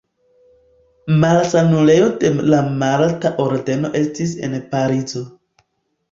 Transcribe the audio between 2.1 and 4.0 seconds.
de la Malta Ordeno